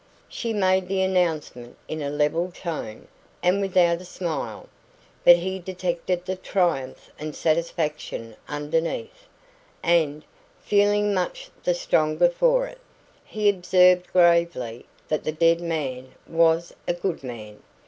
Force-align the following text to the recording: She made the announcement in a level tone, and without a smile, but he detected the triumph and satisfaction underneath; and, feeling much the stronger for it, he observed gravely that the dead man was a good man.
She 0.27 0.51
made 0.51 0.87
the 0.87 1.03
announcement 1.03 1.77
in 1.87 2.01
a 2.01 2.09
level 2.09 2.51
tone, 2.51 3.07
and 3.43 3.61
without 3.61 4.01
a 4.01 4.03
smile, 4.03 4.67
but 5.23 5.35
he 5.35 5.59
detected 5.59 6.25
the 6.25 6.35
triumph 6.37 7.11
and 7.19 7.35
satisfaction 7.35 8.35
underneath; 8.49 9.27
and, 9.83 10.23
feeling 10.59 11.13
much 11.13 11.51
the 11.63 11.75
stronger 11.75 12.29
for 12.31 12.65
it, 12.65 12.79
he 13.23 13.47
observed 13.47 14.11
gravely 14.11 14.87
that 15.07 15.23
the 15.23 15.31
dead 15.31 15.61
man 15.61 16.13
was 16.27 16.73
a 16.87 16.95
good 16.95 17.23
man. 17.23 17.61